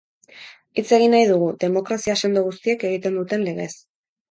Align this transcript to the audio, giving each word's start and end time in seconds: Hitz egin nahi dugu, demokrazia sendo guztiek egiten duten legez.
Hitz 0.81 0.85
egin 0.97 1.13
nahi 1.15 1.27
dugu, 1.33 1.51
demokrazia 1.65 2.17
sendo 2.23 2.45
guztiek 2.49 2.89
egiten 2.91 3.23
duten 3.23 3.47
legez. 3.51 3.71